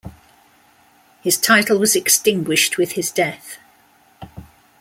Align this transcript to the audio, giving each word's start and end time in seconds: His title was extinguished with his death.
His 1.21 1.37
title 1.37 1.77
was 1.77 1.95
extinguished 1.95 2.75
with 2.75 2.93
his 2.93 3.11
death. 3.11 3.59